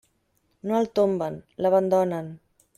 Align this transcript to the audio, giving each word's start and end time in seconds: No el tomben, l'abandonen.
No 0.69 0.79
el 0.79 0.89
tomben, 1.01 1.39
l'abandonen. 1.65 2.37